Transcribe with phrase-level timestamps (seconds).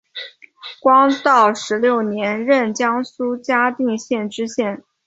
[0.03, 0.13] 道
[1.27, 4.83] 光十六年任江苏嘉定县知县。